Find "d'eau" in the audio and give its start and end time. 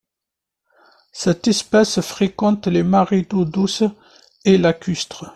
3.21-3.45